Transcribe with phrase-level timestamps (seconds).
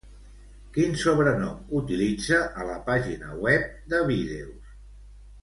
[0.77, 4.75] Quin sobrenom utilitza a la pàgina web de vídeos?